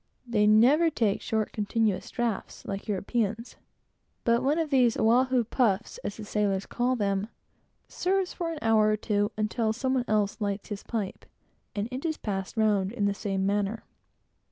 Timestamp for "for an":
8.33-8.57